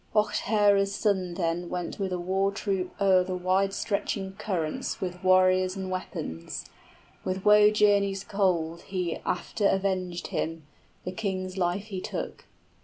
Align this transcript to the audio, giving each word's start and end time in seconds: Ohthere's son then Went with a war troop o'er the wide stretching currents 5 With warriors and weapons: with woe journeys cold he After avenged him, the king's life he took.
Ohthere's 0.15 0.91
son 0.95 1.35
then 1.35 1.69
Went 1.69 1.99
with 1.99 2.11
a 2.11 2.17
war 2.17 2.51
troop 2.51 2.91
o'er 2.99 3.23
the 3.23 3.35
wide 3.35 3.71
stretching 3.71 4.33
currents 4.33 4.95
5 4.95 5.01
With 5.03 5.23
warriors 5.23 5.75
and 5.75 5.91
weapons: 5.91 6.65
with 7.23 7.45
woe 7.45 7.69
journeys 7.69 8.23
cold 8.23 8.81
he 8.81 9.17
After 9.17 9.67
avenged 9.67 10.29
him, 10.33 10.65
the 11.05 11.11
king's 11.11 11.55
life 11.55 11.83
he 11.93 12.01
took. 12.01 12.45